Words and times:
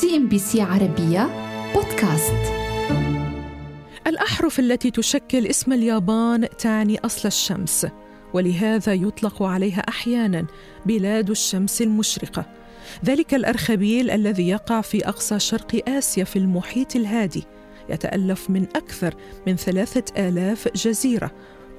CNBC 0.00 0.62
عربية 0.62 1.28
بودكاست. 1.74 2.52
الأحرف 4.06 4.60
التي 4.60 4.90
تشكل 4.90 5.46
اسم 5.46 5.72
اليابان 5.72 6.48
تعني 6.58 6.98
أصل 6.98 7.28
الشمس 7.28 7.86
ولهذا 8.34 8.94
يطلق 8.94 9.42
عليها 9.42 9.80
أحيانا 9.80 10.46
بلاد 10.86 11.30
الشمس 11.30 11.82
المشرقة. 11.82 12.46
ذلك 13.04 13.34
الأرخبيل 13.34 14.10
الذي 14.10 14.48
يقع 14.48 14.80
في 14.80 15.08
أقصى 15.08 15.38
شرق 15.38 15.88
آسيا 15.88 16.24
في 16.24 16.38
المحيط 16.38 16.96
الهادي 16.96 17.44
يتألف 17.88 18.50
من 18.50 18.66
أكثر 18.76 19.14
من 19.46 19.56
ثلاثة 19.56 20.28
آلاف 20.28 20.68
جزيرة 20.74 21.30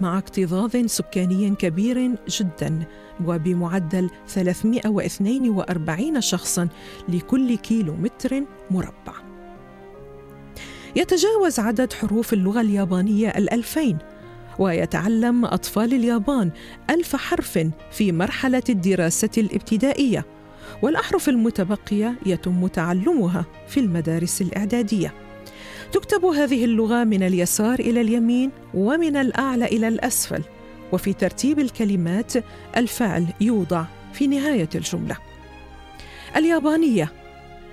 مع 0.02 0.18
اكتظاظ 0.18 0.76
سكاني 0.86 1.56
كبير 1.56 2.16
جدا 2.30 2.84
وبمعدل 3.26 4.10
342 4.28 6.22
شخصا 6.22 6.68
لكل 7.10 7.58
كيلو 7.58 7.96
متر 7.96 8.44
مربع. 8.72 9.14
يتجاوز 10.96 11.60
عدد 11.60 11.94
حروف 11.94 12.34
اللغة 12.34 12.62
اليابانية 12.62 13.30
الألفين 13.30 13.98
ويتعلم 14.60 15.46
أطفال 15.46 15.94
اليابان 15.94 16.52
ألف 16.90 17.16
حرف 17.16 17.60
في 17.92 18.12
مرحلة 18.12 18.64
الدراسة 18.70 19.30
الابتدائية 19.38 20.26
والأحرف 20.82 21.30
المتبقية 21.30 22.16
يتم 22.26 22.68
تعلمها 22.68 23.46
في 23.68 23.80
المدارس 23.80 24.42
الإعدادية. 24.42 25.14
تكتب 25.94 26.26
هذه 26.26 26.66
اللغة 26.66 27.04
من 27.04 27.24
اليسار 27.24 27.80
إلى 27.80 28.02
اليمين 28.02 28.52
ومن 28.74 29.16
الأعلى 29.16 29.66
إلى 29.66 29.88
الأسفل 29.88 30.44
وفي 30.92 31.14
ترتيب 31.14 31.60
الكلمات 31.60 32.34
الفعل 32.78 33.26
يوضع 33.42 33.86
في 34.14 34.28
نهاية 34.28 34.70
الجملة. 34.76 35.18
اليابانية 36.36 37.12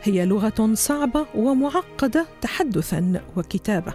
هي 0.02 0.26
لغة 0.26 0.70
صعبة 0.74 1.26
ومعقدة 1.34 2.26
تحدثا 2.40 3.20
وكتابة. 3.36 3.94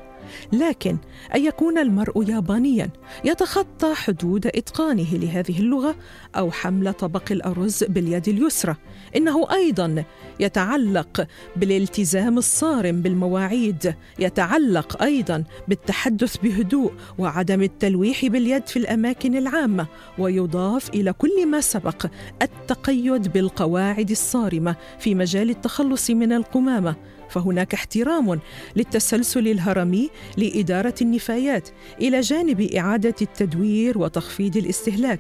لكن 0.54 0.98
أن 1.36 1.46
يكون 1.46 1.78
المرء 1.78 2.30
يابانيا 2.30 2.90
يتخطى 3.24 3.94
حدود 3.94 4.48
إتقانه 4.48 5.14
لهذه 5.14 5.60
اللغة 5.60 5.96
أو 6.36 6.52
حمل 6.52 6.94
طبق 6.94 7.32
الأرز 7.32 7.84
باليد 7.84 8.30
اليسرى. 8.30 8.76
إنه 9.16 9.52
أيضا 9.52 10.04
يتعلق 10.40 11.27
بالالتزام 11.55 12.38
الصارم 12.38 13.02
بالمواعيد 13.02 13.96
يتعلق 14.20 15.04
أيضا 15.04 15.44
بالتحدث 15.68 16.38
بهدوء 16.38 16.92
وعدم 17.18 17.62
التلويح 17.62 18.26
باليد 18.26 18.68
في 18.68 18.80
الأماكن 18.80 19.36
العامة 19.38 19.88
ويضاف 20.18 20.90
إلى 20.90 21.14
كل 21.14 21.48
ما 21.48 21.62
سبق 21.62 22.05
التقيد 22.42 23.34
بالقواعد 23.34 24.12
الصارمة 24.12 24.76
في 24.99 25.16
مجال 25.16 25.49
التخلص 25.49 26.12
من 26.12 26.34
القمامة. 26.34 26.96
فهناك 27.29 27.73
احترام 27.73 28.40
للتسلسل 28.76 29.48
الهرمي 29.48 30.09
لإدارة 30.37 30.95
النفايات 31.01 31.70
إلى 32.01 32.21
جانب 32.21 32.62
إعادة 32.62 33.15
التدوير 33.21 33.98
وتخفيض 33.98 34.57
الاستهلاك 34.57 35.20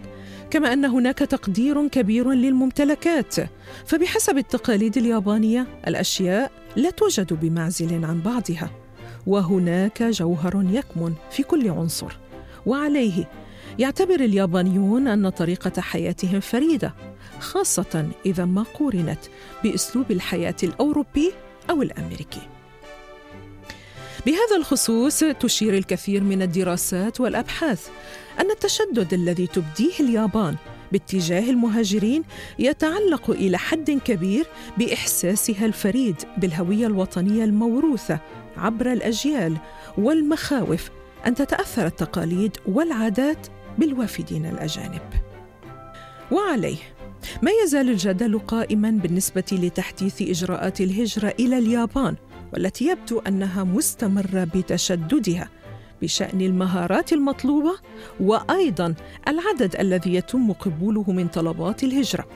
كما 0.51 0.73
أن 0.73 0.85
هناك 0.85 1.19
تقدير 1.19 1.87
كبير 1.87 2.31
للممتلكات. 2.31 3.35
فبحسب 3.85 4.37
التقاليد 4.37 4.97
اليابانية 4.97 5.67
الأشياء 5.87 6.51
لا 6.75 6.89
توجد 6.89 7.33
بمعزل 7.33 8.05
عن 8.05 8.21
بعضها. 8.21 8.71
وهناك 9.27 10.03
جوهر 10.03 10.65
يكمن 10.71 11.13
في 11.31 11.43
كل 11.43 11.69
عنصر. 11.69 12.17
وعليه 12.65 13.29
يعتبر 13.79 14.15
اليابانيون 14.15 15.07
أن 15.07 15.29
طريقة 15.29 15.81
حياتهم 15.81 16.39
فريدة 16.39 16.93
خاصة 17.39 18.09
إذا 18.25 18.45
ما 18.45 18.63
قورنت 18.63 19.19
بأسلوب 19.63 20.11
الحياة 20.11 20.55
الأوروبي 20.63 21.31
أو 21.69 21.81
الأمريكي. 21.81 22.41
بهذا 24.25 24.55
الخصوص 24.57 25.19
تشير 25.19 25.77
الكثير 25.77 26.23
من 26.23 26.41
الدراسات 26.41 27.21
والأبحاث 27.21 27.89
أن 28.39 28.51
التشدد 28.51 29.13
الذي 29.13 29.47
تبديه 29.47 29.99
اليابان 29.99 30.55
باتجاه 30.91 31.49
المهاجرين 31.49 32.23
يتعلق 32.59 33.29
إلى 33.29 33.57
حد 33.57 33.91
كبير 33.91 34.45
بإحساسها 34.77 35.65
الفريد 35.65 36.15
بالهوية 36.37 36.87
الوطنية 36.87 37.43
الموروثة 37.43 38.19
عبر 38.57 38.91
الأجيال 38.91 39.57
والمخاوف 39.97 40.89
أن 41.27 41.35
تتأثر 41.35 41.85
التقاليد 41.85 42.57
والعادات 42.65 43.47
بالوافدين 43.77 44.45
الأجانب 44.45 45.01
وعليه 46.31 46.77
ما 47.41 47.51
يزال 47.63 47.89
الجدل 47.89 48.39
قائما 48.39 48.89
بالنسبة 48.89 49.43
لتحديث 49.51 50.21
إجراءات 50.21 50.81
الهجرة 50.81 51.33
إلى 51.39 51.57
اليابان 51.57 52.15
والتي 52.53 52.87
يبدو 52.87 53.19
أنها 53.19 53.63
مستمرة 53.63 54.43
بتشددها 54.55 55.49
بشأن 56.01 56.41
المهارات 56.41 57.13
المطلوبة 57.13 57.75
وأيضا 58.19 58.95
العدد 59.27 59.75
الذي 59.75 60.13
يتم 60.15 60.51
قبوله 60.51 61.11
من 61.11 61.27
طلبات 61.27 61.83
الهجرة. 61.83 62.27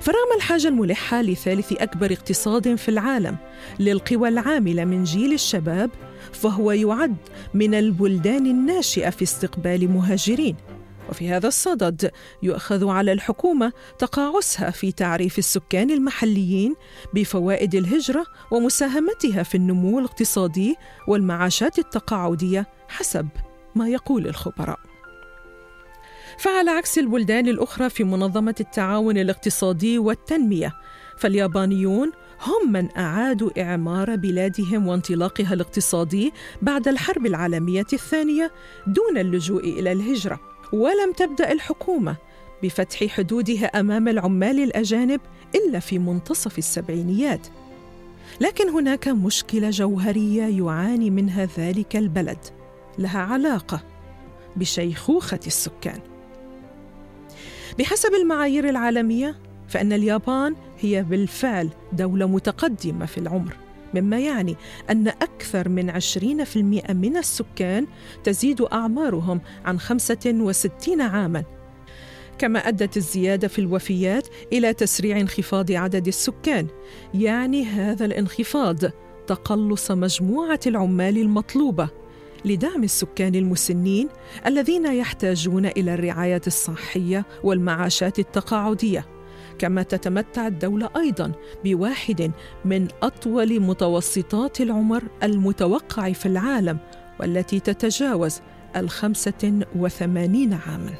فرغم 0.00 0.36
الحاجة 0.36 0.68
الملحة 0.68 1.22
لثالث 1.22 1.72
أكبر 1.72 2.12
اقتصاد 2.12 2.74
في 2.74 2.88
العالم 2.88 3.36
للقوى 3.78 4.28
العاملة 4.28 4.84
من 4.84 5.04
جيل 5.04 5.32
الشباب 5.32 5.90
فهو 6.32 6.72
يعد 6.72 7.16
من 7.54 7.74
البلدان 7.74 8.46
الناشئة 8.46 9.10
في 9.10 9.22
استقبال 9.22 9.90
مهاجرين. 9.90 10.56
وفي 11.08 11.28
هذا 11.28 11.48
الصدد 11.48 12.10
يؤخذ 12.42 12.88
على 12.88 13.12
الحكومة 13.12 13.72
تقاعسها 13.98 14.70
في 14.70 14.92
تعريف 14.92 15.38
السكان 15.38 15.90
المحليين 15.90 16.74
بفوائد 17.14 17.74
الهجرة 17.74 18.26
ومساهمتها 18.50 19.42
في 19.42 19.54
النمو 19.54 19.98
الاقتصادي 19.98 20.74
والمعاشات 21.08 21.78
التقاعدية 21.78 22.66
حسب 22.88 23.28
ما 23.74 23.88
يقول 23.88 24.26
الخبراء. 24.26 24.78
فعلى 26.38 26.70
عكس 26.70 26.98
البلدان 26.98 27.48
الأخرى 27.48 27.90
في 27.90 28.04
منظمة 28.04 28.54
التعاون 28.60 29.18
الاقتصادي 29.18 29.98
والتنمية 29.98 30.72
فاليابانيون 31.18 32.12
هم 32.40 32.72
من 32.72 32.96
أعادوا 32.98 33.62
إعمار 33.62 34.16
بلادهم 34.16 34.86
وانطلاقها 34.86 35.52
الاقتصادي 35.54 36.32
بعد 36.62 36.88
الحرب 36.88 37.26
العالمية 37.26 37.86
الثانية 37.92 38.52
دون 38.86 39.18
اللجوء 39.18 39.64
إلى 39.64 39.92
الهجرة. 39.92 40.55
ولم 40.72 41.12
تبدأ 41.16 41.52
الحكومة 41.52 42.16
بفتح 42.62 43.06
حدودها 43.06 43.66
أمام 43.66 44.08
العمال 44.08 44.60
الأجانب 44.60 45.20
إلا 45.54 45.78
في 45.78 45.98
منتصف 45.98 46.58
السبعينيات. 46.58 47.46
لكن 48.40 48.68
هناك 48.68 49.08
مشكلة 49.08 49.70
جوهرية 49.70 50.42
يعاني 50.64 51.10
منها 51.10 51.48
ذلك 51.58 51.96
البلد 51.96 52.38
لها 52.98 53.18
علاقة 53.20 53.82
بشيخوخة 54.56 55.40
السكان. 55.46 56.00
بحسب 57.78 58.14
المعايير 58.14 58.68
العالمية 58.68 59.36
فإن 59.68 59.92
اليابان 59.92 60.54
هي 60.80 61.02
بالفعل 61.02 61.70
دولة 61.92 62.26
متقدمة 62.26 63.06
في 63.06 63.18
العمر. 63.18 63.56
مما 64.00 64.18
يعني 64.18 64.56
أن 64.90 65.08
أكثر 65.08 65.68
من 65.68 65.90
20% 65.90 66.56
من 66.92 67.16
السكان 67.16 67.86
تزيد 68.24 68.60
أعمارهم 68.60 69.40
عن 69.64 69.80
65 69.80 71.00
عاماً. 71.00 71.44
كما 72.38 72.58
أدت 72.58 72.96
الزيادة 72.96 73.48
في 73.48 73.58
الوفيات 73.58 74.28
إلى 74.52 74.72
تسريع 74.72 75.20
انخفاض 75.20 75.72
عدد 75.72 76.06
السكان 76.06 76.66
يعني 77.14 77.64
هذا 77.64 78.04
الانخفاض 78.04 78.78
تقلص 79.26 79.90
مجموعة 79.90 80.60
العمال 80.66 81.18
المطلوبة 81.18 81.88
لدعم 82.44 82.84
السكان 82.84 83.34
المسنين 83.34 84.08
الذين 84.46 84.86
يحتاجون 84.86 85.66
إلى 85.66 85.94
الرعاية 85.94 86.42
الصحية 86.46 87.26
والمعاشات 87.44 88.18
التقاعدية. 88.18 89.15
كما 89.58 89.82
تتمتع 89.82 90.46
الدولة 90.46 90.90
أيضا 90.96 91.32
بواحد 91.64 92.32
من 92.64 92.88
أطول 93.02 93.60
متوسطات 93.60 94.60
العمر 94.60 95.02
المتوقع 95.22 96.12
في 96.12 96.26
العالم 96.26 96.78
والتي 97.20 97.60
تتجاوز 97.60 98.40
الخمسة 98.76 99.60
وثمانين 99.76 100.52
عاماً. 100.52 100.94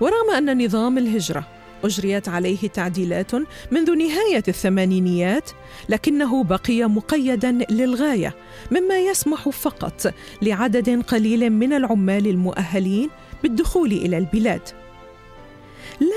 ورغم 0.00 0.30
أن 0.36 0.64
نظام 0.64 0.98
الهجرة 0.98 1.46
أجريت 1.84 2.28
عليه 2.28 2.68
تعديلات 2.68 3.34
منذ 3.70 3.94
نهاية 3.94 4.42
الثمانينيات 4.48 5.50
لكنه 5.88 6.44
بقي 6.44 6.84
مقيدا 6.84 7.58
للغاية 7.70 8.34
مما 8.70 8.98
يسمح 8.98 9.48
فقط 9.48 10.14
لعدد 10.42 11.02
قليل 11.02 11.50
من 11.50 11.72
العمال 11.72 12.26
المؤهلين 12.26 13.10
بالدخول 13.42 13.92
إلى 13.92 14.18
البلاد. 14.18 14.62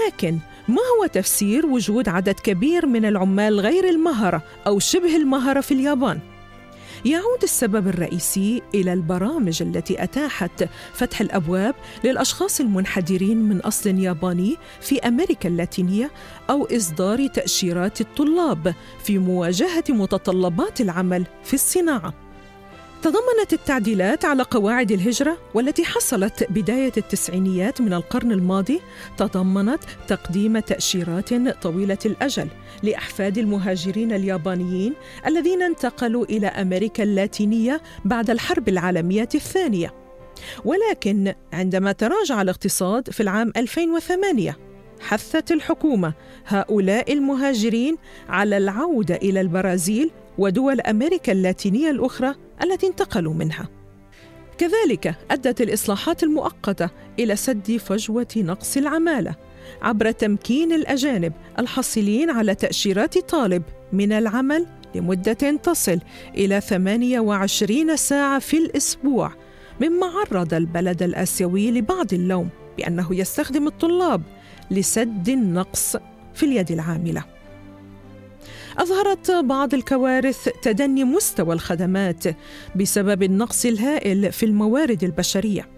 لكن 0.08 0.38
ما 0.70 0.82
هو 0.82 1.06
تفسير 1.06 1.66
وجود 1.66 2.10
عدد 2.10 2.40
كبير 2.40 2.86
من 2.86 3.06
العمال 3.06 3.60
غير 3.60 3.90
المهرة 3.90 4.44
أو 4.68 4.80
شبه 4.80 5.16
المهرة 5.16 5.62
في 5.62 5.74
اليابان؟ 5.74 6.20
يعود 7.06 7.44
السبب 7.44 7.88
الرئيسي 7.88 8.62
إلى 8.76 8.94
البرامج 8.94 9.62
التي 9.62 10.04
أتاحت 10.04 10.70
فتح 10.94 11.22
الأبواب 11.22 11.76
للأشخاص 12.04 12.60
المنحدرين 12.60 13.38
من 13.38 13.60
أصل 13.60 13.90
ياباني 13.90 14.58
في 14.82 15.00
أمريكا 15.00 15.50
اللاتينية 15.50 16.12
أو 16.50 16.68
إصدار 16.72 17.28
تأشيرات 17.28 18.02
الطلاب 18.02 18.74
في 19.04 19.18
مواجهة 19.18 19.84
متطلبات 19.90 20.82
العمل 20.82 21.26
في 21.44 21.54
الصناعة 21.54 22.29
تضمنت 23.02 23.54
التعديلات 23.54 24.26
على 24.26 24.44
قواعد 24.44 24.92
الهجرة 24.92 25.38
والتي 25.54 25.84
حصلت 25.84 26.48
بداية 26.50 26.92
التسعينيات 26.98 27.82
من 27.82 27.94
القرن 27.94 28.32
الماضي 28.32 28.82
تضمنت 29.18 29.84
تقديم 30.08 30.60
تأشيرات 30.60 31.34
طويلة 31.62 31.98
الأجل 32.06 32.48
لأحفاد 32.84 33.38
المهاجرين 33.38 34.12
اليابانيين 34.12 34.94
الذين 35.26 35.62
انتقلوا 35.62 36.26
إلى 36.26 36.48
أمريكا 36.48 37.04
اللاتينية 37.04 37.82
بعد 38.06 38.30
الحرب 38.30 38.70
العالمية 38.70 39.30
الثانية. 39.36 39.94
ولكن 40.66 41.34
عندما 41.54 41.92
تراجع 41.92 42.42
الاقتصاد 42.42 43.10
في 43.10 43.24
العام 43.24 43.52
2008 43.58 44.58
حثت 45.00 45.52
الحكومة 45.52 46.14
هؤلاء 46.46 47.14
المهاجرين 47.14 47.98
على 48.30 48.58
العودة 48.58 49.16
إلى 49.16 49.42
البرازيل 49.42 50.12
ودول 50.40 50.82
أمريكا 50.82 51.32
اللاتينية 51.32 51.92
الأخرى 51.92 52.36
التي 52.64 52.88
انتقلوا 52.88 53.34
منها. 53.34 53.70
كذلك 54.58 55.16
أدت 55.32 55.62
الإصلاحات 55.62 56.24
المؤقتة 56.24 56.90
إلى 57.20 57.36
سد 57.36 57.78
فجوة 57.78 58.28
نقص 58.38 58.78
العمالة 58.78 59.36
عبر 59.82 60.12
تمكين 60.12 60.72
الأجانب 60.72 61.34
الحاصلين 61.60 62.30
على 62.30 62.56
تأشيرات 62.56 63.18
طالب 63.18 63.64
من 63.94 64.12
العمل 64.12 64.66
لمدة 64.96 65.34
تصل 65.64 66.00
إلى 66.36 66.62
28 66.62 67.96
ساعة 67.96 68.40
في 68.40 68.58
الأسبوع 68.58 69.32
مما 69.82 70.06
عرض 70.08 70.54
البلد 70.54 71.04
الآسيوي 71.04 71.72
لبعض 71.72 72.14
اللوم 72.14 72.50
بأنه 72.78 73.16
يستخدم 73.16 73.68
الطلاب 73.68 74.22
لسد 74.72 75.30
النقص 75.30 75.96
في 76.34 76.44
اليد 76.44 76.72
العاملة. 76.72 77.39
أظهرت 78.78 79.32
بعض 79.32 79.74
الكوارث 79.74 80.50
تدني 80.62 81.04
مستوى 81.04 81.54
الخدمات 81.54 82.24
بسبب 82.76 83.24
النقص 83.24 83.66
الهائل 83.66 84.32
في 84.32 84.46
الموارد 84.46 85.04
البشرية. 85.04 85.70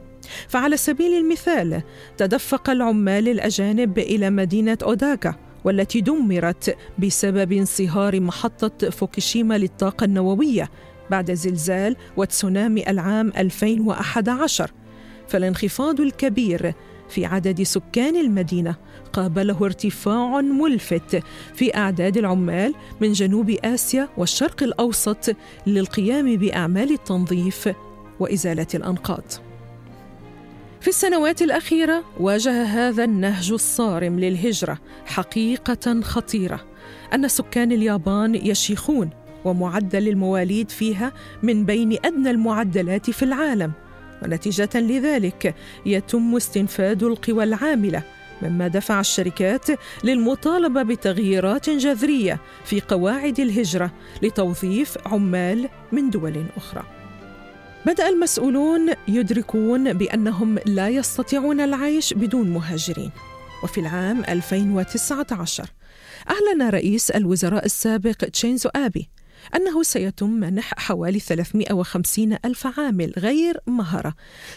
فعلى 0.48 0.78
سبيل 0.78 1.14
المثال 1.14 1.82
تدفق 2.18 2.70
العمال 2.70 3.28
الأجانب 3.28 4.00
إلى 4.00 4.30
مدينة 4.30 4.78
أوداكا 4.84 5.36
والتي 5.64 6.02
دمرت 6.02 6.78
بسبب 7.00 7.52
انصهار 7.52 8.20
محطة 8.20 8.90
فوكوشيما 8.90 9.58
للطاقة 9.58 10.04
النووية 10.04 10.70
بعد 11.10 11.32
زلزال 11.32 11.96
وتسونامي 12.18 12.90
العام 12.90 13.32
2011 13.38 14.72
فالانخفاض 15.28 16.02
الكبير 16.02 16.74
في 17.12 17.26
عدد 17.26 17.64
سكان 17.64 18.16
المدينة. 18.16 18.76
قابله 19.14 19.66
ارتفاع 19.66 20.42
ملفت 20.42 21.24
في 21.56 21.78
أعداد 21.78 22.18
العمال 22.18 22.74
من 23.02 23.12
جنوب 23.12 23.50
آسيا 23.50 24.10
والشرق 24.18 24.64
الأوسط 24.64 25.36
للقيام 25.68 26.36
بأعمال 26.36 26.92
التنظيف 26.92 27.70
وإزالة 28.20 28.68
الأنقاض. 28.76 29.24
في 30.82 30.88
السنوات 30.88 31.42
الأخيرة 31.42 32.04
واجه 32.20 32.64
هذا 32.64 33.04
النهج 33.04 33.52
الصارم 33.52 34.20
للهجرة 34.20 34.78
حقيقة 35.06 36.02
خطيرة 36.02 36.66
أن 37.14 37.28
سكان 37.28 37.72
اليابان 37.72 38.36
يشيخون 38.36 39.10
ومعدل 39.46 40.08
المواليد 40.08 40.70
فيها 40.70 41.14
من 41.44 41.66
بين 41.66 41.98
أدنى 42.06 42.32
المعدلات 42.32 43.10
في 43.10 43.24
العالم. 43.24 43.72
ونتيجة 44.24 44.70
لذلك 44.76 45.56
يتم 45.86 46.36
استنفاد 46.36 47.04
القوى 47.04 47.44
العاملة 47.44 48.04
مما 48.42 48.68
دفع 48.68 49.00
الشركات 49.00 49.68
للمطالبة 50.04 50.84
بتغييرات 50.84 51.70
جذرية 51.70 52.40
في 52.66 52.82
قواعد 52.82 53.40
الهجرة 53.40 53.92
لتوظيف 54.22 54.98
عمال 55.06 55.70
من 55.92 56.10
دول 56.10 56.46
أخرى. 56.58 56.84
بدأ 57.86 58.10
المسؤولون 58.10 58.94
يدركون 59.08 59.94
بأنهم 59.94 60.60
لا 60.66 60.90
يستطيعون 60.90 61.62
العيش 61.62 62.14
بدون 62.14 62.50
مهاجرين. 62.50 63.12
وفي 63.64 63.80
العام 63.80 64.24
2019 64.30 65.70
أعلن 66.30 66.70
رئيس 66.70 67.12
الوزراء 67.12 67.66
السابق 67.66 68.12
تشينزو 68.12 68.70
آبي 68.76 69.10
أنه 69.56 69.84
سيتم 69.84 70.30
منح 70.30 70.74
حوالي 70.78 71.20
350 71.20 72.38
ألف 72.46 72.80
عامل 72.80 73.14
غير 73.18 73.60
مهرة 73.68 74.16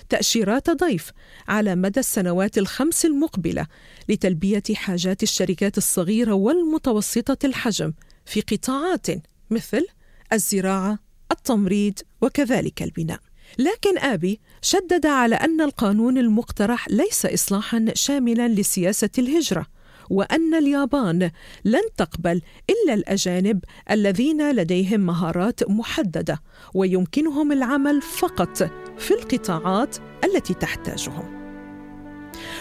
تأشيرات 0.09 0.71
ضيف 0.71 1.11
على 1.49 1.75
مدى 1.75 2.01
السنوات 2.01 2.59
الخمس 2.59 3.05
المقبلة 3.05 3.67
لتلبية 4.09 4.63
حاجات 4.75 5.23
الشركات 5.23 5.79
الصغيرة 5.79 6.33
والمتوسطة 6.33 7.47
الحجم 7.47 7.93
في 8.25 8.41
قطاعات 8.41 9.07
مثل 9.51 9.87
الزراعة، 10.33 10.99
التمريض 11.33 11.95
وكذلك 12.21 12.83
البناء. 12.83 13.21
لكن 13.59 13.99
آبي 13.99 14.41
شدد 14.63 15.07
على 15.07 15.35
أن 15.35 15.61
القانون 15.61 16.19
المقترح 16.19 16.89
ليس 16.89 17.27
إصلاحا 17.27 17.87
شاملا 17.95 18.49
لسياسة 18.49 19.11
الهجرة 19.19 19.67
وأن 20.11 20.55
اليابان 20.55 21.31
لن 21.65 21.83
تقبل 21.97 22.41
إلا 22.71 22.95
الأجانب 22.95 23.65
الذين 23.91 24.53
لديهم 24.53 25.01
مهارات 25.01 25.71
محددة 25.71 26.43
ويمكنهم 26.75 27.53
العمل 27.53 28.03
فقط 28.03 28.57
في 28.99 29.11
القطاعات 29.11 29.97
التي 30.25 30.55
تحتاجهم. 30.55 31.45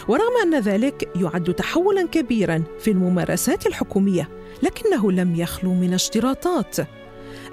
ورغم 0.08 0.32
أن 0.42 0.60
ذلك 0.60 1.10
يعد 1.16 1.54
تحولا 1.54 2.06
كبيرا 2.06 2.64
في 2.78 2.90
الممارسات 2.90 3.66
الحكومية 3.66 4.28
لكنه 4.62 5.12
لم 5.12 5.34
يخلو 5.34 5.74
من 5.74 5.94
اشتراطات. 5.94 6.80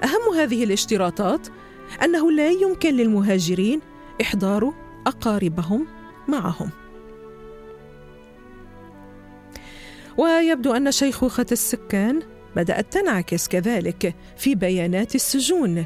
أهم 0.04 0.34
هذه 0.36 0.64
الاشتراطات 0.64 1.48
أنه 2.04 2.32
لا 2.32 2.50
يمكن 2.50 2.96
للمهاجرين 2.96 3.80
إحضار 4.20 4.72
أقاربهم 5.06 5.86
معهم. 6.28 6.70
ويبدو 10.16 10.72
أن 10.72 10.92
شيخوخة 10.92 11.46
السكان 11.52 12.22
بدأت 12.56 12.92
تنعكس 12.92 13.48
كذلك 13.48 14.14
في 14.36 14.54
بيانات 14.54 15.14
السجون 15.14 15.84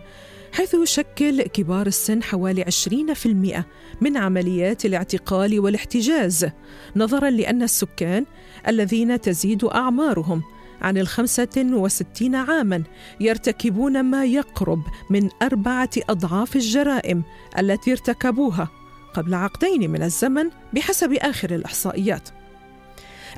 حيث 0.53 0.75
يشكل 0.75 1.43
كبار 1.43 1.87
السن 1.87 2.23
حوالي 2.23 2.65
20% 2.65 3.63
من 4.01 4.17
عمليات 4.17 4.85
الاعتقال 4.85 5.61
والاحتجاز 5.61 6.51
نظرا 6.97 7.31
لأن 7.31 7.63
السكان 7.63 8.25
الذين 8.69 9.21
تزيد 9.21 9.65
أعمارهم 9.65 10.43
عن 10.83 10.99
الخمسة 10.99 11.67
وستين 11.73 12.35
عاما 12.35 12.83
يرتكبون 13.21 14.03
ما 14.03 14.25
يقرب 14.25 14.83
من 15.11 15.29
أربعة 15.43 15.91
أضعاف 16.09 16.57
الجرائم 16.57 17.23
التي 17.59 17.93
ارتكبوها 17.93 18.69
قبل 19.15 19.35
عقدين 19.35 19.91
من 19.91 20.03
الزمن 20.03 20.51
بحسب 20.73 21.13
آخر 21.13 21.55
الإحصائيات. 21.55 22.36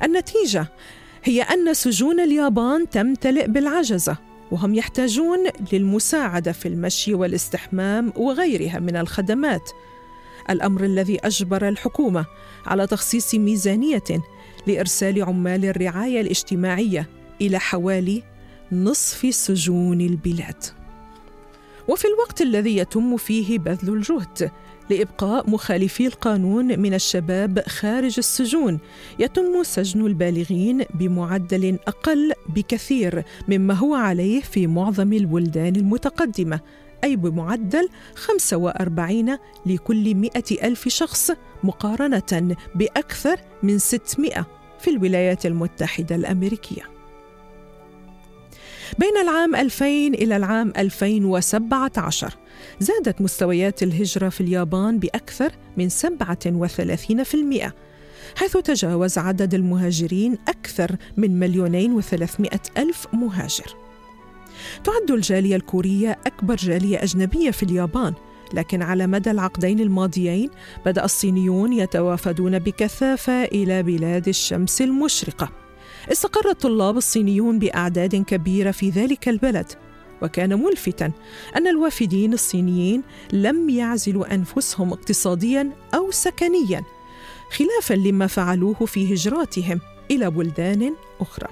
النتيجة 0.03 0.67
هي 1.23 1.41
أن 1.41 1.73
سجون 1.73 2.19
اليابان 2.19 2.89
تمتلئ 2.89 3.47
بالعجزة 3.47 4.17
وهم 4.51 4.75
يحتاجون 4.75 5.39
للمساعدة 5.73 6.51
في 6.51 6.67
المشي 6.67 7.13
والاستحمام 7.13 8.13
وغيرها 8.15 8.79
من 8.79 8.95
الخدمات. 8.95 9.69
الأمر 10.49 10.83
الذي 10.83 11.19
أجبر 11.19 11.67
الحكومة 11.67 12.25
على 12.65 12.87
تخصيص 12.87 13.35
ميزانية 13.35 14.03
لإرسال 14.67 15.23
عمال 15.23 15.65
الرعاية 15.65 16.21
الاجتماعية 16.21 17.09
إلى 17.41 17.59
حوالي 17.59 18.23
نصف 18.71 19.35
سجون 19.35 20.01
البلاد. 20.01 20.63
وفي 21.87 22.05
الوقت 22.07 22.41
الذي 22.41 22.77
يتم 22.77 23.17
فيه 23.17 23.59
بذل 23.59 23.93
الجهد 23.93 24.51
لإبقاء 24.89 25.49
مخالفي 25.49 26.07
القانون 26.07 26.79
من 26.79 26.93
الشباب 26.93 27.59
خارج 27.67 28.15
السجون 28.17 28.79
يتم 29.19 29.63
سجن 29.63 30.05
البالغين 30.05 30.83
بمعدل 30.93 31.79
أقل 31.87 32.33
بكثير 32.49 33.23
مما 33.47 33.73
هو 33.73 33.95
عليه 33.95 34.41
في 34.41 34.67
معظم 34.67 35.13
البلدان 35.13 35.75
المتقدمة 35.75 36.59
أي 37.03 37.15
بمعدل 37.15 37.89
45 38.15 39.37
لكل 39.65 40.15
100 40.15 40.31
ألف 40.63 40.87
شخص 40.87 41.31
مقارنة 41.63 42.55
بأكثر 42.75 43.39
من 43.63 43.77
600 43.77 44.45
في 44.79 44.89
الولايات 44.89 45.45
المتحدة 45.45 46.15
الأمريكية. 46.15 46.98
بين 48.99 49.17
العام 49.17 49.55
2000 49.55 49.85
إلى 49.85 50.35
العام 50.35 50.73
2017 50.77 52.33
زادت 52.79 53.21
مستويات 53.21 53.83
الهجرة 53.83 54.29
في 54.29 54.41
اليابان 54.41 54.99
بأكثر 54.99 55.51
من 55.77 55.89
37% 55.89 55.93
حيث 58.35 58.57
تجاوز 58.57 59.17
عدد 59.17 59.53
المهاجرين 59.53 60.37
أكثر 60.47 60.95
من 61.17 61.39
مليونين 61.39 61.93
وثلاثمائة 61.93 62.61
ألف 62.77 63.07
مهاجر. 63.13 63.75
تعد 64.83 65.11
الجالية 65.11 65.55
الكورية 65.55 66.19
أكبر 66.25 66.55
جالية 66.55 67.03
أجنبية 67.03 67.51
في 67.51 67.63
اليابان 67.63 68.13
لكن 68.53 68.81
على 68.81 69.07
مدى 69.07 69.31
العقدين 69.31 69.79
الماضيين 69.79 70.49
بدأ 70.85 71.05
الصينيون 71.05 71.73
يتوافدون 71.73 72.59
بكثافة 72.59 73.43
إلى 73.43 73.83
بلاد 73.83 74.27
الشمس 74.27 74.81
المشرقة. 74.81 75.58
استقر 76.11 76.49
الطلاب 76.49 76.97
الصينيون 76.97 77.59
بأعداد 77.59 78.15
كبيرة 78.15 78.71
في 78.71 78.89
ذلك 78.89 79.29
البلد. 79.29 79.71
وكان 80.21 80.63
ملفتا 80.63 81.11
أن 81.55 81.67
الوافدين 81.67 82.33
الصينيين 82.33 83.03
لم 83.33 83.69
يعزلوا 83.69 84.33
أنفسهم 84.33 84.93
اقتصاديا 84.93 85.71
أو 85.93 86.11
سكنيا 86.11 86.83
خلافا 87.51 87.93
لما 87.93 88.27
فعلوه 88.27 88.73
في 88.73 89.13
هجراتهم 89.13 89.81
إلى 90.11 90.29
بلدان 90.29 90.95
أخرى. 91.21 91.47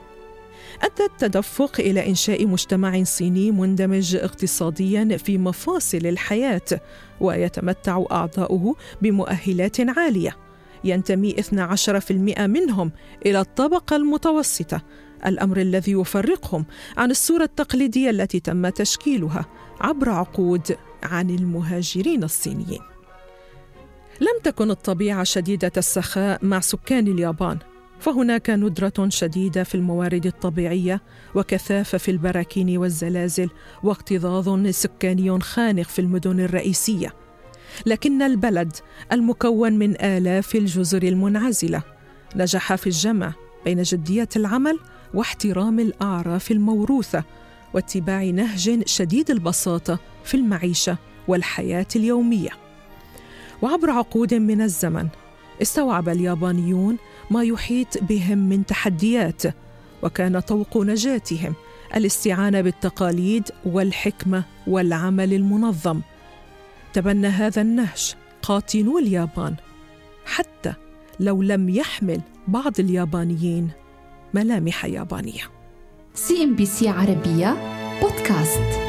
أدى 0.82 1.06
التدفق 1.06 1.80
إلى 1.80 2.08
إنشاء 2.10 2.46
مجتمع 2.46 3.04
صيني 3.04 3.52
مندمج 3.52 4.16
اقتصاديا 4.16 5.18
في 5.18 5.38
مفاصل 5.38 5.98
الحياة 6.06 6.82
ويتمتع 7.20 8.04
أعضاؤه 8.12 8.76
بمؤهلات 9.02 9.78
عالية. 9.98 10.47
ينتمي 10.84 11.36
12% 11.42 12.40
منهم 12.40 12.92
إلى 13.26 13.40
الطبقة 13.40 13.96
المتوسطة 13.96 14.82
الأمر 15.26 15.58
الذي 15.58 15.92
يفرقهم 15.92 16.66
عن 16.98 17.12
الصورة 17.12 17.44
التقليدية 17.44 18.10
التي 18.10 18.40
تم 18.40 18.70
تشكيلها 18.70 19.46
عبر 19.82 20.10
عقود 20.10 20.78
عن 21.04 21.30
المهاجرين 21.30 22.24
الصينيين. 22.24 22.82
لم 24.22 24.40
تكن 24.44 24.72
الطبيعة 24.72 25.24
شديدة 25.24 25.72
السخاء 25.78 26.46
مع 26.46 26.60
سكان 26.60 27.08
اليابان 27.08 27.58
فهناك 28.00 28.50
ندرة 28.50 29.10
شديدة 29.10 29.64
في 29.64 29.76
الموارد 29.76 30.26
الطبيعية 30.26 31.02
وكثافة 31.36 31.98
في 31.98 32.12
البراكين 32.12 32.78
والزلازل 32.78 33.50
واكتظاظ 33.84 34.68
سكاني 34.70 35.40
خانق 35.40 35.86
في 35.86 36.00
المدن 36.00 36.40
الرئيسية. 36.40 37.27
لكن 37.86 38.22
البلد 38.22 38.74
المكون 39.12 39.74
من 39.74 40.02
آلاف 40.02 40.56
الجزر 40.56 41.04
المنعزلة 41.04 41.84
نجح 42.36 42.76
في 42.76 42.88
الجمع 42.88 43.34
بين 43.66 43.82
جدية 43.82 44.30
العمل 44.36 44.80
واحترام 45.14 45.80
الأعراف 45.80 46.52
الموروثة 46.52 47.24
واتباع 47.74 48.24
نهج 48.24 48.88
شديد 48.88 49.32
البساطة 49.32 50.00
في 50.24 50.38
المعيشة 50.38 50.98
والحياة 51.28 51.88
اليومية. 51.96 52.50
وعبر 53.62 53.90
عقود 53.90 54.34
من 54.34 54.62
الزمن 54.62 55.08
استوعب 55.62 56.10
اليابانيون 56.10 56.98
ما 57.32 57.44
يحيط 57.44 58.04
بهم 58.04 58.38
من 58.38 58.66
تحديات 58.66 59.44
وكان 60.04 60.40
طوق 60.40 60.78
نجاتهم 60.78 61.54
الاستعانة 61.96 62.62
بالتقاليد 62.62 63.50
والحكمة 63.66 64.44
والعمل 64.68 65.34
المنظم. 65.34 66.02
تبنى 66.98 67.28
هذا 67.28 67.62
النهج 67.62 68.16
قاطنو 68.42 68.98
اليابان 68.98 69.56
حتى 70.26 70.74
لو 71.20 71.42
لم 71.42 71.70
يحمل 71.70 72.22
بعض 72.48 72.80
اليابانيين 72.80 73.70
ملامح 74.34 74.86
يابانية. 74.86 75.44
CNBC 76.14 76.90
عربية 76.90 77.58
بودكاست. 78.02 78.87